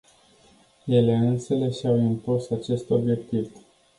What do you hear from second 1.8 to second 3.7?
impus acest obiectiv.